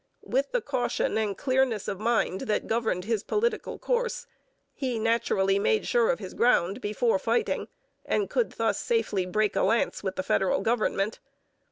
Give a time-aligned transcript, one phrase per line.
[0.25, 4.25] With the caution and clearness of mind that governed his political course,
[4.73, 7.67] he naturally made sure of his ground before fighting,
[8.03, 11.19] and could thus safely break a lance with the federal government.